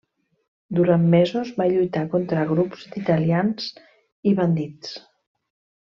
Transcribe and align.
Durant 0.77 1.03
mesos 1.15 1.51
va 1.59 1.67
lluitar 1.73 2.03
contra 2.15 2.47
grups 2.53 2.89
d'italians 2.95 3.71
i 4.33 4.35
bandits. 4.43 5.01